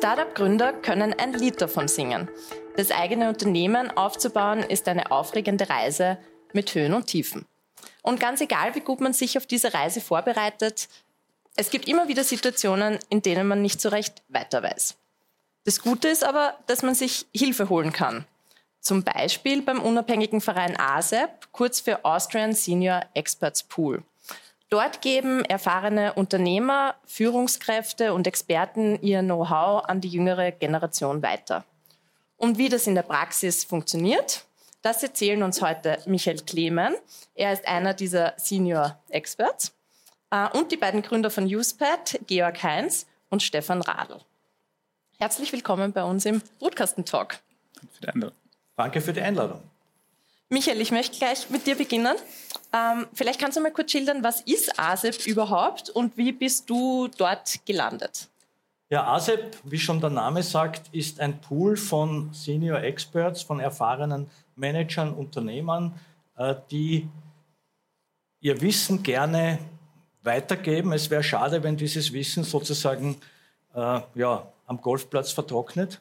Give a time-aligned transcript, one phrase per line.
[0.00, 2.30] Startup-Gründer können ein Lied davon singen.
[2.78, 6.16] Das eigene Unternehmen aufzubauen ist eine aufregende Reise
[6.54, 7.44] mit Höhen und Tiefen.
[8.00, 10.88] Und ganz egal, wie gut man sich auf diese Reise vorbereitet,
[11.54, 14.96] es gibt immer wieder Situationen, in denen man nicht so recht weiter weiß.
[15.64, 18.24] Das Gute ist aber, dass man sich Hilfe holen kann.
[18.80, 24.02] Zum Beispiel beim unabhängigen Verein ASEP, kurz für Austrian Senior Experts Pool.
[24.70, 31.64] Dort geben erfahrene Unternehmer, Führungskräfte und Experten ihr Know-how an die jüngere Generation weiter.
[32.36, 34.44] Und wie das in der Praxis funktioniert,
[34.80, 36.94] das erzählen uns heute Michael Klemen.
[37.34, 39.74] Er ist einer dieser Senior Experts.
[40.30, 44.20] Äh, und die beiden Gründer von UsePad, Georg Heinz und Stefan Radl.
[45.18, 47.40] Herzlich willkommen bei uns im Brutkasten-Talk.
[48.76, 49.69] Danke für die Einladung.
[50.52, 52.16] Michael, ich möchte gleich mit dir beginnen.
[52.72, 57.06] Ähm, vielleicht kannst du mal kurz schildern, was ist ASEP überhaupt und wie bist du
[57.06, 58.28] dort gelandet?
[58.88, 64.28] Ja, ASEP, wie schon der Name sagt, ist ein Pool von Senior Experts, von erfahrenen
[64.56, 65.94] Managern, Unternehmern,
[66.36, 67.08] äh, die
[68.40, 69.60] ihr Wissen gerne
[70.24, 70.92] weitergeben.
[70.92, 73.20] Es wäre schade, wenn dieses Wissen sozusagen
[73.72, 76.00] äh, ja, am Golfplatz vertrocknet.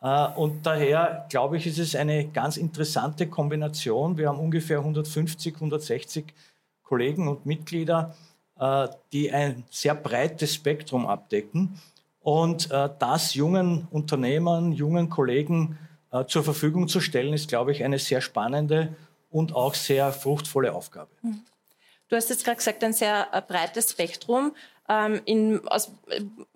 [0.00, 4.16] Äh, und daher glaube ich, ist es eine ganz interessante Kombination.
[4.16, 6.26] Wir haben ungefähr 150, 160
[6.82, 8.14] Kollegen und Mitglieder,
[8.58, 11.80] äh, die ein sehr breites Spektrum abdecken
[12.20, 15.78] und äh, das jungen Unternehmern, jungen Kollegen
[16.26, 18.96] zur Verfügung zu stellen, ist, glaube ich, eine sehr spannende
[19.30, 21.10] und auch sehr fruchtvolle Aufgabe.
[21.20, 21.42] Mhm.
[22.08, 24.54] Du hast jetzt gerade gesagt, ein sehr breites Spektrum.
[24.90, 25.92] Ähm, in, aus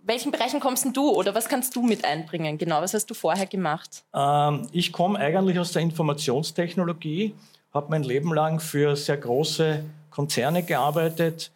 [0.03, 2.57] welchen Bereichen kommst du oder was kannst du mit einbringen?
[2.57, 4.05] Genau, was hast du vorher gemacht?
[4.15, 7.35] Ähm, ich komme eigentlich aus der Informationstechnologie,
[7.75, 11.51] habe mein Leben lang für sehr große Konzerne gearbeitet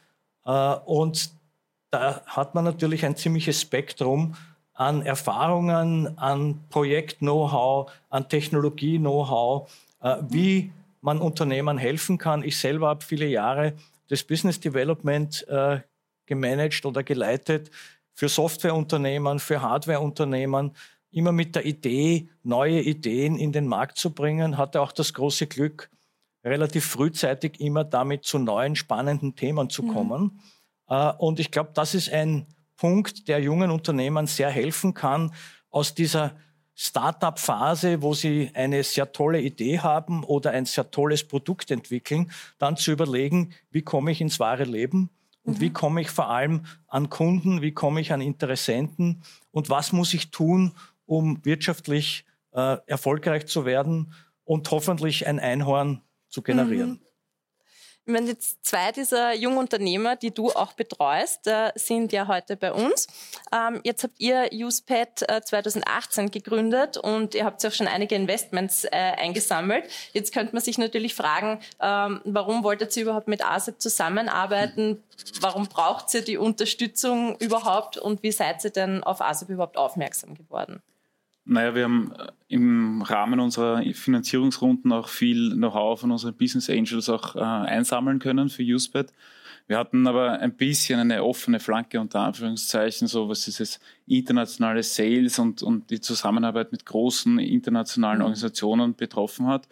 [0.44, 1.30] äh, und
[1.90, 4.34] da hat man natürlich ein ziemliches Spektrum
[4.74, 9.70] an Erfahrungen, an Projekt-Know-how, an Technologie-Know-how,
[10.02, 12.42] äh, wie man Unternehmern helfen kann.
[12.42, 13.72] Ich selber habe viele Jahre
[14.08, 15.80] das Business Development äh,
[16.26, 17.70] gemanagt oder geleitet
[18.12, 20.72] für Softwareunternehmen, für Hardwareunternehmen,
[21.10, 25.46] immer mit der Idee, neue Ideen in den Markt zu bringen, hatte auch das große
[25.46, 25.90] Glück,
[26.44, 29.94] relativ frühzeitig immer damit zu neuen spannenden Themen zu mhm.
[29.94, 30.40] kommen.
[30.88, 31.10] Mhm.
[31.18, 35.32] Und ich glaube, das ist ein Punkt, der jungen Unternehmen sehr helfen kann,
[35.70, 36.36] aus dieser
[36.74, 42.76] Startup-Phase, wo sie eine sehr tolle Idee haben oder ein sehr tolles Produkt entwickeln, dann
[42.76, 45.10] zu überlegen, wie komme ich ins wahre Leben
[45.46, 45.60] und mhm.
[45.60, 50.12] wie komme ich vor allem an Kunden, wie komme ich an Interessenten und was muss
[50.12, 50.72] ich tun,
[51.06, 54.12] um wirtschaftlich äh, erfolgreich zu werden
[54.44, 56.90] und hoffentlich ein Einhorn zu generieren.
[56.90, 57.05] Mhm.
[58.08, 62.72] Meine, jetzt zwei dieser jungen Unternehmer, die du auch betreust, äh, sind ja heute bei
[62.72, 63.08] uns.
[63.52, 68.84] Ähm, jetzt habt ihr UsePad äh, 2018 gegründet und ihr habt auch schon einige Investments
[68.84, 69.90] äh, eingesammelt.
[70.12, 75.02] Jetzt könnte man sich natürlich fragen, ähm, warum wolltet ihr überhaupt mit ASEP zusammenarbeiten?
[75.40, 80.36] Warum braucht ihr die Unterstützung überhaupt und wie seid ihr denn auf ASEP überhaupt aufmerksam
[80.36, 80.80] geworden?
[81.48, 87.08] Naja, wir haben äh, im Rahmen unserer Finanzierungsrunden auch viel Know-how von unseren Business Angels
[87.08, 89.12] auch äh, einsammeln können für UsePad.
[89.68, 95.38] Wir hatten aber ein bisschen eine offene Flanke unter Anführungszeichen, so was dieses internationale Sales
[95.38, 98.24] und, und die Zusammenarbeit mit großen internationalen mhm.
[98.24, 99.68] Organisationen betroffen hat.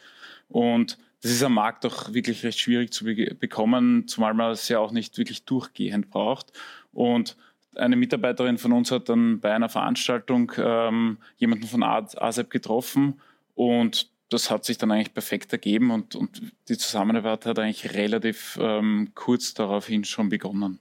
[0.49, 4.69] Und das ist am Markt auch wirklich recht schwierig zu be bekommen, zumal man es
[4.69, 6.53] ja auch nicht wirklich durchgehend braucht.
[6.93, 7.37] Und
[7.77, 13.21] eine Mitarbeiterin von uns hat dann bei einer Veranstaltung ähm, jemanden von ASEP getroffen
[13.55, 18.59] und das hat sich dann eigentlich perfekt ergeben und, und die Zusammenarbeit hat eigentlich relativ
[18.61, 20.81] ähm, kurz daraufhin schon begonnen.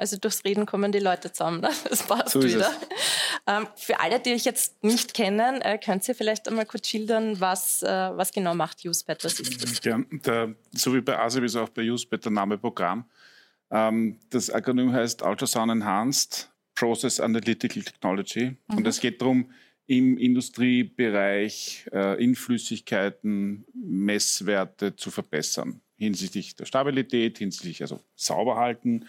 [0.00, 1.68] Also durchs Reden kommen die Leute zusammen, ne?
[1.90, 2.72] das passt so wieder.
[3.46, 7.38] Ähm, für alle, die euch jetzt nicht kennen, äh, könnt ihr vielleicht einmal kurz schildern,
[7.38, 9.84] was, äh, was genau macht UsePad, was ist das?
[9.84, 13.04] Ja, der, so wie bei ASEP ist auch bei UsePad der Name Programm.
[13.70, 18.56] Ähm, das Akronym heißt Ultrasound Enhanced Process Analytical Technology.
[18.68, 18.76] Mhm.
[18.76, 19.50] Und es geht darum,
[19.86, 25.80] im Industriebereich äh, in Flüssigkeiten Messwerte zu verbessern.
[25.96, 29.04] Hinsichtlich der Stabilität, hinsichtlich also sauber halten,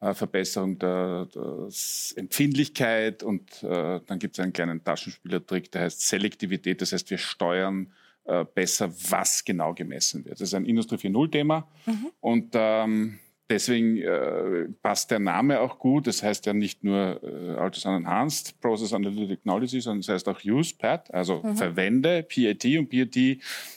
[0.00, 1.68] äh, Verbesserung der, der,
[2.16, 6.80] Empfindlichkeit und äh, dann gibt es einen kleinen Taschenspielertrick, der heißt Selektivität.
[6.80, 7.92] Das heißt, wir steuern
[8.24, 10.40] äh, besser, was genau gemessen wird.
[10.40, 12.10] Das ist ein Industrie 4.0-Thema mhm.
[12.20, 13.18] und ähm,
[13.50, 16.06] Deswegen äh, passt der Name auch gut.
[16.06, 20.28] Das heißt ja nicht nur äh, Ultrasound Enhanced Process Analytic Technology, sondern es das heißt
[20.28, 21.56] auch Use PAT, also mhm.
[21.56, 22.64] verwende PAT.
[22.78, 23.16] Und PAT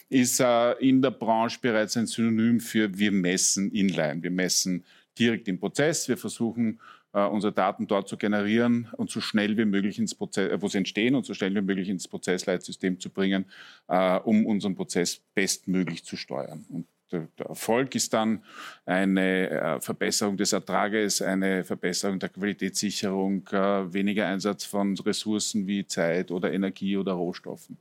[0.09, 4.23] ist äh, in der Branche bereits ein Synonym für wir messen inline.
[4.23, 4.85] Wir messen
[5.19, 6.07] direkt im Prozess.
[6.07, 6.79] Wir versuchen
[7.13, 10.67] äh, unsere Daten dort zu generieren und so schnell wie möglich ins Prozess, äh, wo
[10.67, 13.45] sie entstehen und so schnell wie möglich ins Prozessleitsystem zu bringen,
[13.87, 16.65] äh, um unseren Prozess bestmöglich zu steuern.
[16.69, 18.43] Und der, Erfolg ist dann
[18.85, 25.85] eine äh, Verbesserung des Ertrages, eine Verbesserung der Qualitätssicherung, äh, weniger Einsatz von Ressourcen wie
[25.85, 27.77] Zeit oder Energie oder Rohstoffen.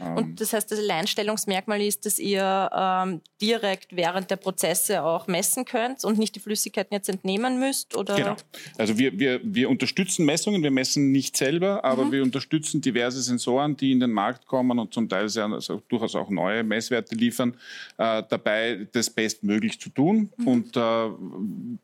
[0.00, 0.16] Ähm.
[0.16, 5.64] Und das heißt, das Alleinstellungsmerkmal ist, dass ihr ähm, direkt während der Prozesse auch messen
[5.64, 7.96] könnt und nicht die Flüssigkeiten jetzt entnehmen müsst?
[7.96, 8.16] Oder?
[8.16, 8.36] Genau.
[8.76, 12.12] Also wir, wir, wir unterstützen Messungen, wir messen nicht selber, aber mhm.
[12.12, 16.14] wir unterstützen diverse Sensoren, die in den Markt kommen und zum Teil sehr, also durchaus
[16.14, 17.54] auch neue Messwerte liefern,
[17.96, 20.30] äh, dabei das bestmöglich zu tun.
[20.36, 20.48] Mhm.
[20.48, 21.08] Und äh,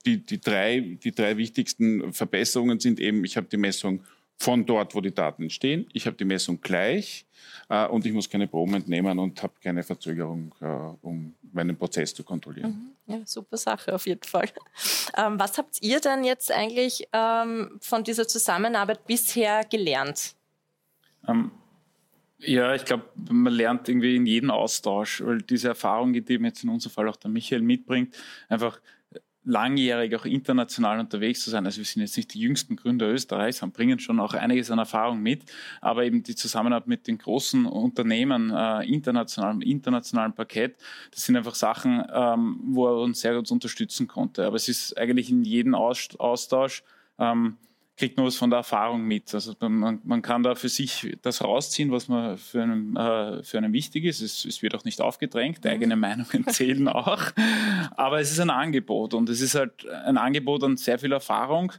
[0.06, 4.00] die, die, drei, die drei wichtigsten Verbesserungen sind eben, ich habe die Messung
[4.38, 5.86] von dort, wo die Daten entstehen.
[5.92, 7.26] Ich habe die Messung gleich
[7.69, 10.66] äh, und ich muss keine Proben entnehmen und habe keine Verzögerung, äh,
[11.02, 12.94] um meinen Prozess zu kontrollieren.
[13.06, 13.14] Mhm.
[13.14, 14.48] Ja, super Sache auf jeden Fall.
[15.16, 20.34] Ähm, was habt ihr denn jetzt eigentlich ähm, von dieser Zusammenarbeit bisher gelernt?
[21.28, 21.52] Ähm,
[22.38, 26.70] ja, ich glaube, man lernt irgendwie in jedem Austausch, weil diese Erfahrung, die jetzt in
[26.70, 28.14] unserem Fall auch der Michael mitbringt,
[28.48, 28.80] einfach
[29.44, 31.67] langjährig auch international unterwegs zu sein.
[31.67, 34.79] Also wir sind jetzt nicht die jüngsten Gründer Österreichs, haben bringen schon auch einiges an
[34.79, 35.44] Erfahrung mit,
[35.81, 40.76] aber eben die Zusammenarbeit mit den großen Unternehmen äh, international, im internationalen Parkett,
[41.11, 44.46] das sind einfach Sachen, ähm, wo er uns sehr gut unterstützen konnte.
[44.46, 46.82] Aber es ist eigentlich in jedem Austausch
[47.19, 47.58] ähm,
[47.96, 49.32] kriegt man was von der Erfahrung mit.
[49.35, 53.58] Also man, man kann da für sich das rausziehen, was man für einen, äh, für
[53.58, 54.20] einen wichtig ist.
[54.20, 55.70] Es, es, wird auch nicht aufgedrängt, mhm.
[55.70, 57.23] eigene Meinungen zählen auch.
[57.96, 61.73] Aber es ist ein Angebot und es ist halt ein Angebot an sehr viel Erfahrung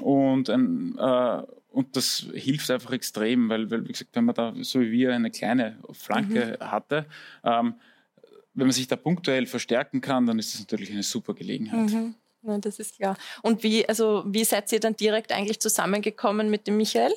[0.00, 4.54] und ein, äh, und das hilft einfach extrem, weil, weil, wie gesagt, wenn man da,
[4.60, 6.70] so wie wir, eine kleine Flanke mhm.
[6.70, 7.06] hatte,
[7.44, 7.74] ähm,
[8.54, 11.90] wenn man sich da punktuell verstärken kann, dann ist das natürlich eine super Gelegenheit.
[11.90, 12.14] Mhm.
[12.46, 13.16] Ja, das ist klar.
[13.42, 17.12] Und wie, also, wie seid ihr dann direkt eigentlich zusammengekommen mit dem Michael?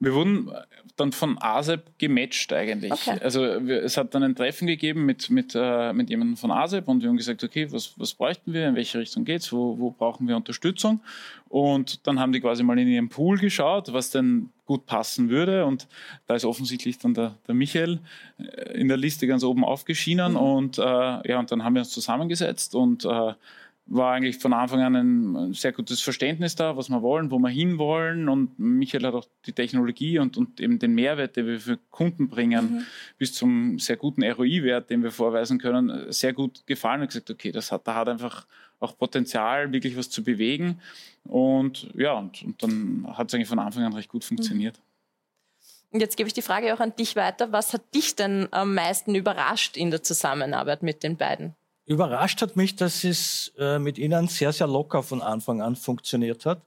[0.00, 0.52] Wir wurden
[0.98, 2.92] dann von ASEP gematcht eigentlich.
[2.92, 3.18] Okay.
[3.22, 6.88] Also wir, es hat dann ein Treffen gegeben mit, mit, äh, mit jemandem von ASEP
[6.88, 9.90] und wir haben gesagt, okay, was, was bräuchten wir, in welche Richtung geht's, wo, wo
[9.90, 11.00] brauchen wir Unterstützung?
[11.48, 15.64] Und dann haben die quasi mal in ihren Pool geschaut, was denn gut passen würde.
[15.64, 15.86] Und
[16.26, 18.00] da ist offensichtlich dann der, der Michael
[18.38, 20.32] äh, in der Liste ganz oben aufgeschienen.
[20.32, 20.38] Mhm.
[20.38, 23.32] Und, äh, ja, und dann haben wir uns zusammengesetzt und äh,
[23.90, 27.48] war eigentlich von Anfang an ein sehr gutes Verständnis da, was wir wollen, wo wir
[27.48, 28.28] hinwollen.
[28.28, 32.28] Und Michael hat auch die Technologie und, und eben den Mehrwert, den wir für Kunden
[32.28, 32.86] bringen, mhm.
[33.16, 37.50] bis zum sehr guten ROI-Wert, den wir vorweisen können, sehr gut gefallen und gesagt, okay,
[37.50, 38.46] das hat, da hat einfach
[38.78, 40.80] auch Potenzial, wirklich was zu bewegen.
[41.24, 44.76] Und ja, und, und dann hat es eigentlich von Anfang an recht gut funktioniert.
[44.76, 44.82] Mhm.
[45.90, 47.50] Und jetzt gebe ich die Frage auch an dich weiter.
[47.50, 51.54] Was hat dich denn am meisten überrascht in der Zusammenarbeit mit den beiden?
[51.88, 56.44] Überrascht hat mich, dass es äh, mit Ihnen sehr, sehr locker von Anfang an funktioniert
[56.44, 56.60] hat.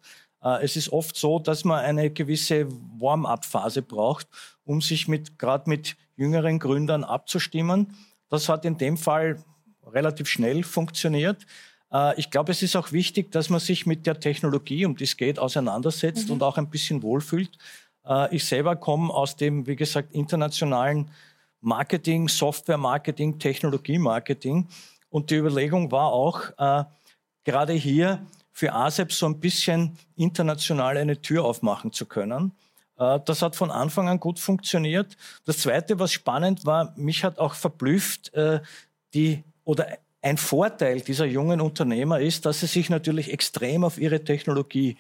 [0.44, 2.68] Äh, es ist oft so, dass man eine gewisse
[3.00, 4.27] Warm-up-Phase braucht,
[4.65, 7.95] um sich mit, gerade mit jüngeren Gründern abzustimmen.
[8.29, 9.38] Das hat in dem Fall
[9.85, 11.45] relativ schnell funktioniert.
[11.94, 15.03] Äh, ich glaube, es ist auch wichtig, dass man sich mit der Technologie, um die
[15.03, 16.33] es geht, auseinandersetzt mhm.
[16.33, 17.59] und auch ein bisschen wohlfühlt.
[18.07, 21.12] Äh, ich selber komme aus dem, wie gesagt, internationalen
[21.59, 24.68] Marketing, Software-Marketing, Technologie-Marketing.
[25.12, 26.86] Und die Überlegung war auch, äh,
[27.44, 32.54] gerade hier für ASEP so ein bisschen international eine Tür aufmachen zu können.
[32.97, 35.18] Äh, das hat von Anfang an gut funktioniert.
[35.45, 38.62] Das Zweite, was spannend war, mich hat auch verblüfft, äh,
[39.14, 44.24] die, oder ein Vorteil dieser jungen Unternehmer ist, dass sie sich natürlich extrem auf ihre
[44.24, 44.97] Technologie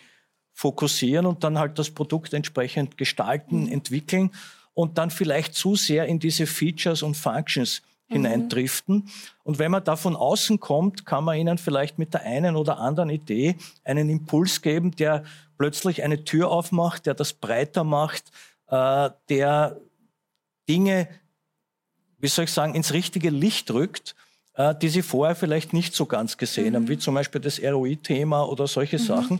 [0.53, 3.71] fokussieren und dann halt das Produkt entsprechend gestalten, mhm.
[3.71, 4.31] entwickeln
[4.73, 9.09] und dann vielleicht zu sehr in diese Features und Functions hineindriften.
[9.43, 12.79] Und wenn man da von außen kommt, kann man ihnen vielleicht mit der einen oder
[12.79, 15.23] anderen Idee einen Impuls geben, der
[15.57, 18.31] plötzlich eine Tür aufmacht, der das breiter macht,
[18.67, 19.77] äh, der
[20.67, 21.07] Dinge,
[22.19, 24.15] wie soll ich sagen, ins richtige Licht rückt,
[24.55, 26.75] äh, die sie vorher vielleicht nicht so ganz gesehen mhm.
[26.75, 29.03] haben, wie zum Beispiel das ROI-Thema oder solche mhm.
[29.03, 29.39] Sachen.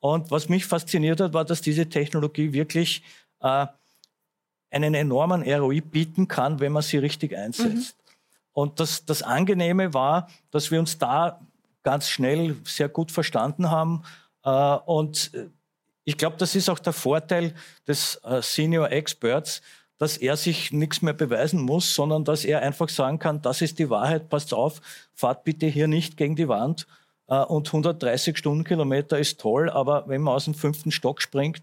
[0.00, 3.02] Und was mich fasziniert hat, war, dass diese Technologie wirklich
[3.40, 3.66] äh,
[4.70, 7.96] einen enormen ROI bieten kann, wenn man sie richtig einsetzt.
[7.96, 8.05] Mhm.
[8.56, 11.42] Und das, das Angenehme war, dass wir uns da
[11.82, 14.02] ganz schnell sehr gut verstanden haben.
[14.42, 14.50] Äh,
[14.86, 15.50] und äh,
[16.04, 17.54] ich glaube, das ist auch der Vorteil
[17.86, 19.60] des äh, Senior Experts,
[19.98, 23.78] dass er sich nichts mehr beweisen muss, sondern dass er einfach sagen kann, das ist
[23.78, 24.80] die Wahrheit, passt auf,
[25.12, 26.86] fahrt bitte hier nicht gegen die Wand.
[27.26, 31.62] Und 130 Stundenkilometer ist toll, aber wenn man aus dem fünften Stock springt,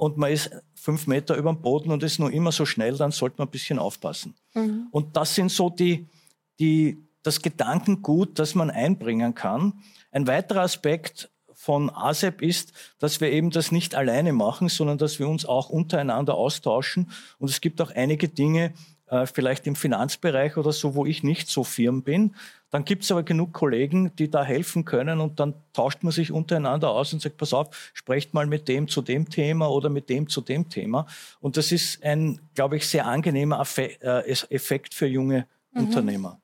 [0.00, 3.12] und man ist fünf Meter über dem Boden und ist nur immer so schnell, dann
[3.12, 4.34] sollte man ein bisschen aufpassen.
[4.54, 4.86] Mhm.
[4.90, 6.08] Und das sind so die,
[6.58, 9.74] die, das Gedankengut, das man einbringen kann.
[10.10, 15.18] Ein weiterer Aspekt von ASEP ist, dass wir eben das nicht alleine machen, sondern dass
[15.18, 17.10] wir uns auch untereinander austauschen.
[17.38, 18.72] Und es gibt auch einige Dinge,
[19.08, 22.34] äh, vielleicht im Finanzbereich oder so, wo ich nicht so firm bin.
[22.70, 26.30] Dann gibt es aber genug Kollegen, die da helfen können und dann tauscht man sich
[26.30, 30.08] untereinander aus und sagt, pass auf, sprecht mal mit dem zu dem Thema oder mit
[30.08, 31.06] dem zu dem Thema.
[31.40, 35.82] Und das ist ein, glaube ich, sehr angenehmer äh, Effekt für junge mhm.
[35.82, 36.40] Unternehmer.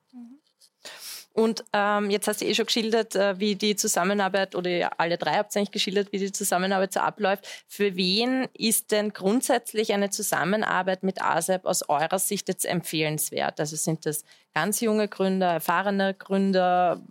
[1.39, 5.19] Und ähm, jetzt hast du eh schon geschildert, äh, wie die Zusammenarbeit, oder ja, alle
[5.19, 7.45] drei habt ihr eigentlich geschildert, wie die Zusammenarbeit so abläuft.
[7.67, 13.59] Für wen ist denn grundsätzlich eine Zusammenarbeit mit ASEP aus eurer Sicht jetzt empfehlenswert?
[13.59, 14.23] Also sind das
[14.55, 17.03] ganz junge Gründer, erfahrene Gründer?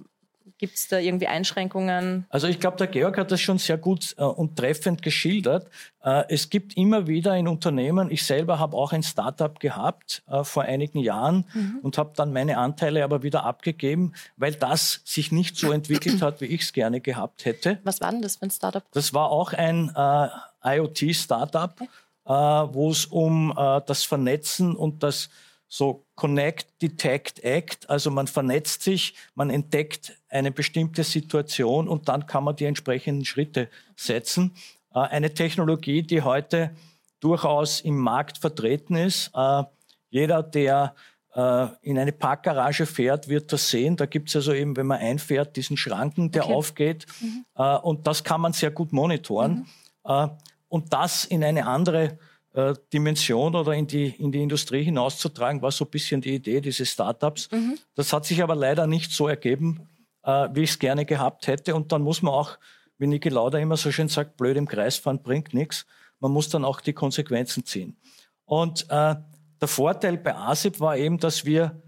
[0.58, 2.26] Gibt es da irgendwie Einschränkungen?
[2.28, 5.68] Also ich glaube, der Georg hat das schon sehr gut äh, und treffend geschildert.
[6.02, 10.44] Äh, es gibt immer wieder in Unternehmen, ich selber habe auch ein Startup gehabt äh,
[10.44, 11.80] vor einigen Jahren mhm.
[11.82, 16.40] und habe dann meine Anteile aber wieder abgegeben, weil das sich nicht so entwickelt hat,
[16.40, 17.78] wie ich es gerne gehabt hätte.
[17.84, 18.84] Was war denn das für ein Startup?
[18.92, 20.28] Das war auch ein äh,
[20.76, 21.88] IoT-Startup, okay.
[22.26, 25.28] Äh, wo es um äh, das Vernetzen und das
[25.68, 27.88] so Connect, Detect, Act.
[27.90, 33.25] Also man vernetzt sich, man entdeckt eine bestimmte Situation und dann kann man die entsprechenden
[33.25, 34.54] Schritte setzen.
[34.94, 36.75] Äh, eine Technologie, die heute
[37.20, 39.30] durchaus im Markt vertreten ist.
[39.35, 39.64] Äh,
[40.11, 40.94] jeder, der
[41.35, 43.96] äh, in eine Parkgarage fährt, wird das sehen.
[43.96, 46.54] Da gibt es also eben, wenn man einfährt, diesen Schranken, der okay.
[46.54, 47.06] aufgeht.
[47.20, 47.44] Mhm.
[47.82, 49.66] Und das kann man sehr gut monitoren.
[50.06, 50.30] Mhm.
[50.68, 52.18] Und das in eine andere
[52.56, 56.62] äh, Dimension oder in die, in die Industrie hinauszutragen, war so ein bisschen die Idee
[56.62, 57.50] dieses Startups.
[57.52, 57.78] Mhm.
[57.94, 59.88] Das hat sich aber leider nicht so ergeben,
[60.22, 61.75] äh, wie ich es gerne gehabt hätte.
[61.75, 62.58] Und dann muss man auch,
[62.96, 65.84] wie Niki Lauda immer so schön sagt, blöd im Kreis fahren bringt nichts.
[66.18, 67.98] Man muss dann auch die Konsequenzen ziehen.
[68.46, 69.16] Und äh,
[69.60, 71.82] der Vorteil bei ASEP war eben, dass wir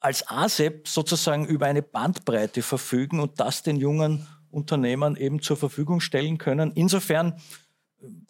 [0.00, 6.00] als ASEP sozusagen über eine Bandbreite verfügen und das den jungen Unternehmern eben zur Verfügung
[6.00, 6.72] stellen können.
[6.74, 7.38] Insofern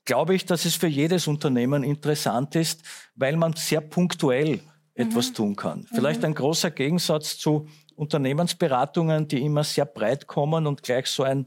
[0.04, 2.82] glaube ich, dass es für jedes Unternehmen interessant ist,
[3.14, 4.60] weil man sehr punktuell
[4.94, 5.34] etwas mhm.
[5.34, 5.86] tun kann.
[5.92, 6.26] Vielleicht mhm.
[6.26, 11.46] ein großer Gegensatz zu Unternehmensberatungen, die immer sehr breit kommen und gleich so ein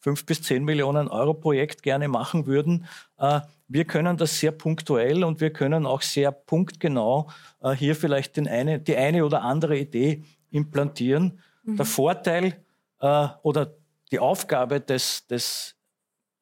[0.00, 2.86] 5 bis 10 Millionen Euro Projekt gerne machen würden.
[3.18, 7.30] Äh, wir können das sehr punktuell und wir können auch sehr punktgenau
[7.62, 11.40] äh, hier vielleicht den eine, die eine oder andere Idee implantieren.
[11.62, 11.76] Mhm.
[11.76, 12.62] Der Vorteil
[13.00, 13.72] äh, oder
[14.12, 15.74] die Aufgabe des, des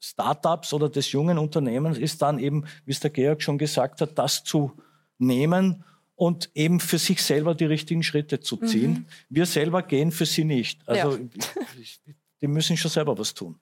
[0.03, 4.19] Startups oder des jungen Unternehmens ist dann eben, wie es der Georg schon gesagt hat,
[4.19, 4.73] das zu
[5.19, 5.85] nehmen
[6.17, 8.91] und eben für sich selber die richtigen Schritte zu ziehen.
[8.91, 9.07] Mhm.
[9.29, 10.87] Wir selber gehen für sie nicht.
[10.89, 11.29] Also ja.
[12.41, 13.61] die müssen schon selber was tun.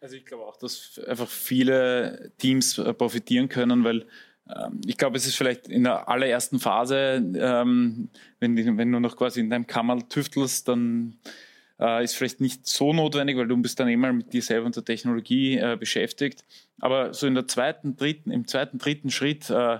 [0.00, 4.06] Also ich glaube auch, dass einfach viele Teams äh, profitieren können, weil
[4.54, 8.10] ähm, ich glaube, es ist vielleicht in der allerersten Phase, ähm,
[8.40, 11.18] wenn, wenn, du noch quasi in deinem Kammerl tüftelst, dann
[11.80, 14.76] äh, ist vielleicht nicht so notwendig, weil du bist dann immer mit dir selber und
[14.76, 16.44] der Technologie äh, beschäftigt.
[16.80, 19.78] Aber so in der zweiten, dritten, im zweiten, dritten Schritt äh,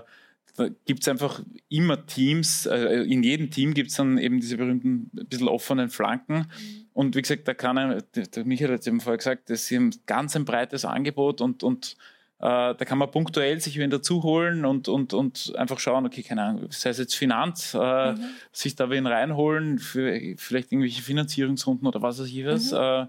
[0.85, 5.11] gibt es einfach immer Teams, äh, in jedem Team gibt es dann eben diese berühmten
[5.15, 6.37] ein bisschen offenen Flanken.
[6.37, 6.85] Mhm.
[6.93, 9.71] Und wie gesagt, da kann er, der Michael hat es eben vorher gesagt, das ist
[9.71, 11.95] ein ganz ein breites Angebot und, und
[12.39, 16.43] da kann man punktuell sich wen dazu holen und, und, und einfach schauen, okay, keine
[16.43, 18.19] Ahnung, sei es jetzt Finanz, äh, mhm.
[18.51, 22.71] sich da wen reinholen für vielleicht irgendwelche Finanzierungsrunden oder was weiß ich was.
[22.71, 22.77] Mhm.
[22.77, 23.07] Äh,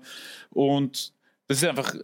[0.51, 1.13] und
[1.47, 1.95] das ist einfach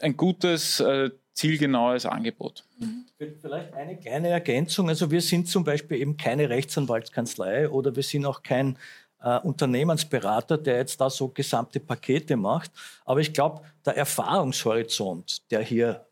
[0.00, 2.64] ein gutes, äh, zielgenaues Angebot.
[2.78, 3.06] Mhm.
[3.40, 4.88] Vielleicht eine kleine Ergänzung.
[4.88, 8.78] Also wir sind zum Beispiel eben keine Rechtsanwaltskanzlei oder wir sind auch kein
[9.22, 12.70] äh, Unternehmensberater, der jetzt da so gesamte Pakete macht.
[13.04, 16.06] Aber ich glaube, der Erfahrungshorizont, der hier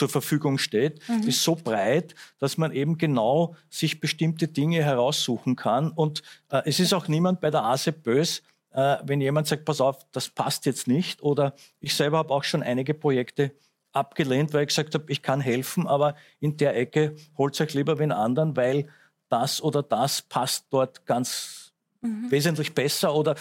[0.00, 1.28] zur Verfügung steht, mhm.
[1.28, 5.90] ist so breit, dass man eben genau sich bestimmte Dinge heraussuchen kann.
[5.90, 8.40] Und äh, es ist auch niemand bei der ASE böse,
[8.72, 11.22] äh, wenn jemand sagt, pass auf, das passt jetzt nicht.
[11.22, 13.52] Oder ich selber habe auch schon einige Projekte
[13.92, 17.98] abgelehnt, weil ich gesagt habe, ich kann helfen, aber in der Ecke holt euch lieber
[17.98, 18.88] wen anderen, weil
[19.28, 22.30] das oder das passt dort ganz mhm.
[22.30, 23.34] wesentlich besser oder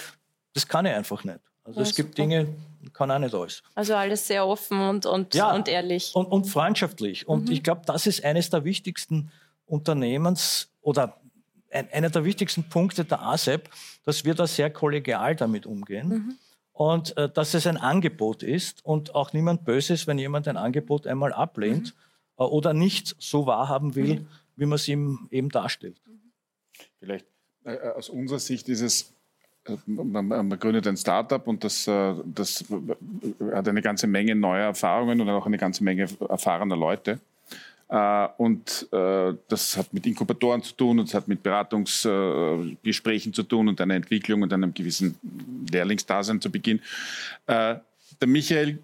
[0.53, 1.39] das kann ich einfach nicht.
[1.63, 2.21] Also ja, es gibt super.
[2.21, 2.47] Dinge,
[2.93, 3.63] kann auch nicht alles.
[3.75, 6.11] Also alles sehr offen und, und, ja, und ehrlich.
[6.15, 7.27] Und, und freundschaftlich.
[7.27, 7.53] Und mhm.
[7.53, 9.31] ich glaube, das ist eines der wichtigsten
[9.65, 11.19] Unternehmens oder
[11.71, 13.69] ein, einer der wichtigsten Punkte der ASEP,
[14.03, 16.09] dass wir da sehr kollegial damit umgehen.
[16.09, 16.37] Mhm.
[16.71, 20.55] Und äh, dass es ein Angebot ist und auch niemand böse ist, wenn jemand ein
[20.55, 21.93] Angebot einmal ablehnt
[22.37, 22.43] mhm.
[22.43, 24.27] äh, oder nicht so wahrhaben will, mhm.
[24.55, 26.01] wie man es ihm eben darstellt.
[26.99, 27.25] Vielleicht
[27.65, 29.13] äh, aus unserer Sicht ist es
[29.85, 32.65] man, gründet ein Startup und das, äh, das
[33.51, 37.19] hat eine ganze Menge neuer Erfahrungen und auch eine ganze Menge erfahrener Leute.
[37.87, 43.43] Äh, und äh, das hat mit Inkubatoren zu tun und es hat mit Beratungsgesprächen zu
[43.43, 45.17] tun und einer Entwicklung und einem gewissen
[45.71, 46.81] Lehrlingsdasein zu Beginn.
[47.47, 47.81] der
[48.25, 48.79] Michael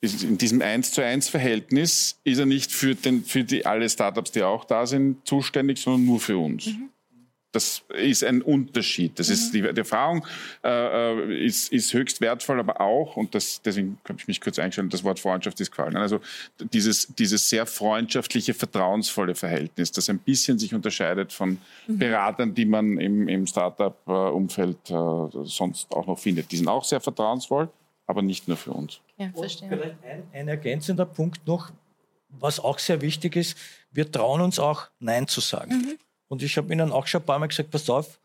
[0.00, 3.88] ist in diesem 1 zu 1 Verhältnis ist er nicht für, den, für die, alle
[3.88, 6.66] Startups, die auch da sind, zuständig, sondern nur für uns.
[6.66, 6.88] Mhm.
[7.52, 9.18] Das ist ein Unterschied.
[9.18, 9.34] Das mhm.
[9.34, 10.24] ist die, die Erfahrung
[10.62, 14.58] äh, äh, ist, ist höchst wertvoll, aber auch, und das, deswegen habe ich mich kurz
[14.58, 15.96] eingestellt, das Wort Freundschaft ist gefallen.
[15.96, 16.20] Also
[16.72, 21.98] dieses, dieses sehr freundschaftliche, vertrauensvolle Verhältnis, das ein bisschen sich unterscheidet von mhm.
[21.98, 26.52] Beratern, die man im, im Startup-Umfeld äh, sonst auch noch findet.
[26.52, 27.68] Die sind auch sehr vertrauensvoll,
[28.06, 29.00] aber nicht nur für uns.
[29.18, 29.68] Ja, verstehe.
[29.68, 31.72] Und vielleicht ein, ein ergänzender Punkt noch,
[32.28, 33.58] was auch sehr wichtig ist,
[33.90, 35.72] wir trauen uns auch Nein zu sagen.
[35.72, 35.98] Mhm.
[36.30, 38.20] Und ich habe Ihnen auch schon ein paar Mal gesagt, pass auf,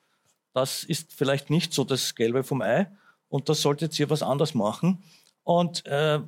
[0.53, 2.87] das ist vielleicht nicht so das Gelbe vom Ei
[3.29, 5.03] und da solltet ihr was anderes machen.
[5.43, 6.19] Und äh,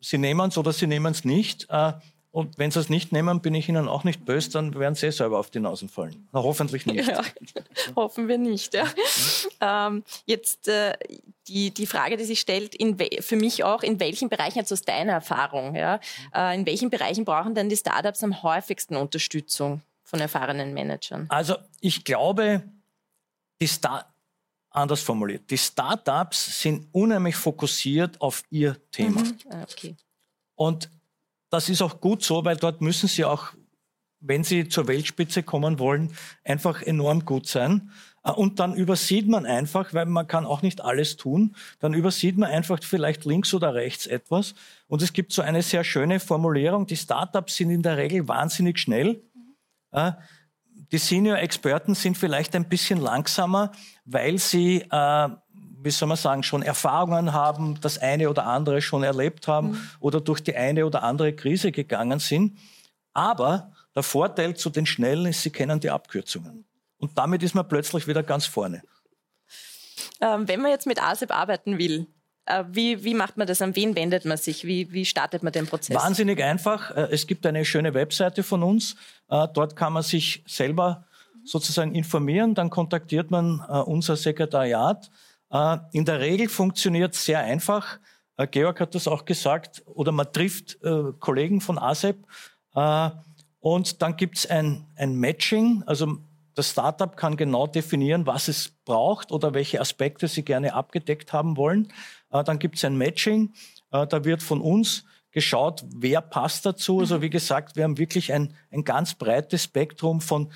[0.00, 1.66] Sie nehmen es oder Sie nehmen es nicht.
[1.70, 1.94] Äh,
[2.30, 5.06] und wenn Sie es nicht nehmen, bin ich Ihnen auch nicht böse, dann werden Sie
[5.06, 6.28] eh selber auf die Nasen fallen.
[6.30, 7.08] Na, hoffentlich nicht.
[7.08, 7.22] Ja,
[7.96, 8.72] hoffen wir nicht.
[8.72, 8.86] Ja.
[9.60, 10.94] Ähm, jetzt äh,
[11.48, 12.76] die, die Frage, die sich stellt,
[13.20, 15.98] für mich auch, in welchen Bereichen, jetzt aus deiner Erfahrung, ja,
[16.32, 19.82] äh, in welchen Bereichen brauchen denn die Startups am häufigsten Unterstützung?
[20.14, 21.26] Von erfahrenen Managern?
[21.28, 22.62] Also ich glaube,
[23.60, 24.14] die Star
[24.70, 29.22] anders formuliert, die Startups sind unheimlich fokussiert auf ihr Thema.
[29.22, 29.38] Mhm.
[29.50, 29.96] Ah, okay.
[30.54, 30.88] Und
[31.50, 33.54] das ist auch gut so, weil dort müssen sie auch,
[34.20, 37.90] wenn sie zur Weltspitze kommen wollen, einfach enorm gut sein.
[38.24, 42.36] Äh, und dann übersieht man einfach, weil man kann auch nicht alles tun, dann übersieht
[42.38, 44.54] man einfach vielleicht links oder rechts etwas.
[44.86, 48.78] Und es gibt so eine sehr schöne Formulierung, die Startups sind in der Regel wahnsinnig
[48.78, 49.22] schnell
[50.92, 53.72] die Senior-Experten sind vielleicht ein bisschen langsamer,
[54.04, 55.28] weil sie, äh,
[55.82, 59.88] wie soll man sagen, schon Erfahrungen haben, das eine oder andere schon erlebt haben mhm.
[60.00, 62.58] oder durch die eine oder andere Krise gegangen sind.
[63.12, 66.64] Aber der Vorteil zu den Schnellen ist, sie kennen die Abkürzungen.
[66.98, 68.82] Und damit ist man plötzlich wieder ganz vorne.
[70.20, 72.23] Ähm, wenn man jetzt mit ASEP arbeiten will, äh,
[72.70, 73.62] wie, wie macht man das?
[73.62, 74.66] An wen wendet man sich?
[74.66, 75.96] Wie, wie startet man den Prozess?
[75.96, 76.90] Wahnsinnig einfach.
[76.90, 78.96] Äh, es gibt eine schöne Webseite von uns.
[79.28, 81.04] Äh, dort kann man sich selber
[81.44, 82.54] sozusagen informieren.
[82.54, 85.10] Dann kontaktiert man unser Sekretariat.
[85.92, 87.98] In der Regel funktioniert es sehr einfach.
[88.50, 89.82] Georg hat das auch gesagt.
[89.84, 90.78] Oder man trifft
[91.20, 92.16] Kollegen von ASEP.
[93.60, 95.82] Und dann gibt es ein, ein Matching.
[95.84, 96.16] Also
[96.54, 101.56] das Startup kann genau definieren, was es braucht oder welche Aspekte sie gerne abgedeckt haben
[101.56, 101.92] wollen.
[102.34, 103.54] Äh, dann gibt es ein Matching.
[103.92, 107.00] Äh, da wird von uns geschaut, wer passt dazu.
[107.00, 110.52] Also wie gesagt, wir haben wirklich ein, ein ganz breites Spektrum von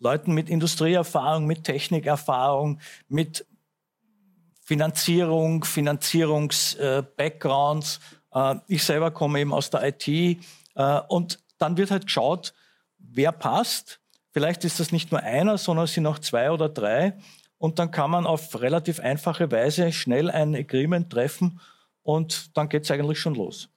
[0.00, 3.44] Leuten mit Industrieerfahrung, mit Technikerfahrung, mit
[4.62, 8.00] Finanzierung, Finanzierungs-Backgrounds.
[8.32, 10.38] Äh, ich selber komme eben aus der IT.
[11.08, 12.54] Und dann wird halt geschaut,
[12.98, 13.98] wer passt.
[14.30, 17.14] Vielleicht ist das nicht nur einer, sondern es sind auch zwei oder drei.
[17.58, 21.60] Und dann kann man auf relativ einfache Weise schnell ein Agreement treffen
[22.02, 23.68] und dann geht es eigentlich schon los.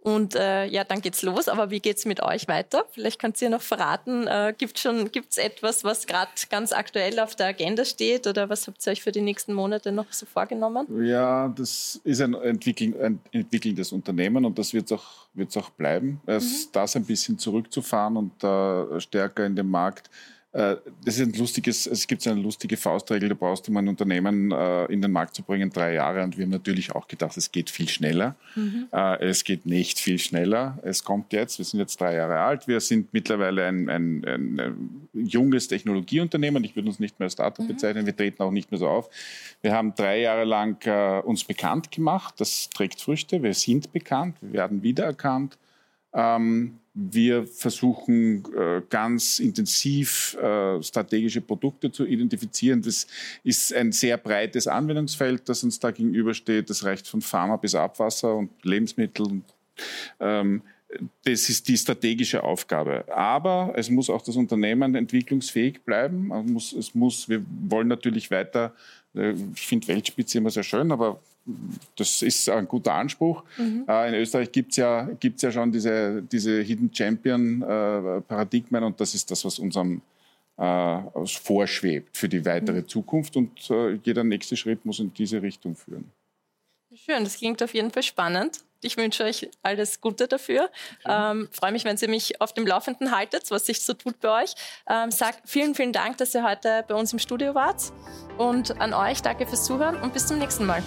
[0.00, 1.48] Und äh, ja, dann geht's los.
[1.48, 2.86] Aber wie geht's mit euch weiter?
[2.92, 4.26] Vielleicht könnt ihr noch verraten.
[4.26, 8.66] Äh, gibt schon gibt's etwas, was gerade ganz aktuell auf der Agenda steht, oder was
[8.66, 10.86] habt ihr euch für die nächsten Monate noch so vorgenommen?
[11.04, 16.20] Ja, das ist ein, entwickeln, ein entwickelndes Unternehmen und das wird auch wird's auch bleiben.
[16.26, 16.42] Mhm.
[16.72, 21.86] das ein bisschen zurückzufahren und äh, stärker in den Markt äh, das ist ein lustiges,
[21.86, 25.12] es gibt so eine lustige Faustregel, da brauchst du, um ein Unternehmen äh, in den
[25.12, 26.22] Markt zu bringen, drei Jahre.
[26.22, 28.34] Und wir haben natürlich auch gedacht, es geht viel schneller.
[28.54, 28.88] Mhm.
[28.90, 30.78] Äh, es geht nicht viel schneller.
[30.82, 32.66] Es kommt jetzt, wir sind jetzt drei Jahre alt.
[32.66, 36.64] Wir sind mittlerweile ein, ein, ein, ein junges Technologieunternehmen.
[36.64, 37.68] Ich würde uns nicht mehr als Startup mhm.
[37.68, 38.06] bezeichnen.
[38.06, 39.10] Wir treten auch nicht mehr so auf.
[39.60, 42.34] Wir haben drei Jahre lang uns bekannt gemacht.
[42.38, 43.42] Das trägt Früchte.
[43.42, 44.36] Wir sind bekannt.
[44.40, 45.58] Wir werden wiedererkannt.
[46.14, 52.82] Ähm, wir versuchen äh, ganz intensiv äh, strategische Produkte zu identifizieren.
[52.82, 53.06] Das
[53.44, 56.68] ist ein sehr breites Anwendungsfeld, das uns da gegenübersteht.
[56.68, 59.42] Das reicht von Pharma bis Abwasser und Lebensmittel.
[60.18, 60.62] Ähm,
[61.24, 63.04] das ist die strategische Aufgabe.
[63.14, 66.32] Aber es muss auch das Unternehmen entwicklungsfähig bleiben.
[66.32, 68.74] Es muss, es muss wir wollen natürlich weiter,
[69.14, 71.20] äh, ich finde Weltspitze immer sehr schön, aber
[71.96, 73.44] das ist ein guter Anspruch.
[73.56, 73.84] Mhm.
[73.88, 79.00] Äh, in Österreich gibt es ja, gibt's ja schon diese, diese Hidden Champion-Paradigmen äh, und
[79.00, 80.02] das ist das, was unserem
[80.56, 82.88] äh, vorschwebt für die weitere mhm.
[82.88, 83.50] Zukunft und
[84.04, 86.10] jeder nächste Schritt muss in diese Richtung führen.
[86.94, 88.60] Schön, das klingt auf jeden Fall spannend.
[88.80, 90.70] Ich wünsche euch alles Gute dafür.
[91.04, 94.44] Ähm, freue mich, wenn Sie mich auf dem Laufenden haltet, was sich so tut bei
[94.44, 94.54] euch.
[94.88, 97.92] Ähm, sag vielen, vielen Dank, dass ihr heute bei uns im Studio wart.
[98.36, 100.82] Und an euch danke fürs Zuhören und bis zum nächsten Mal.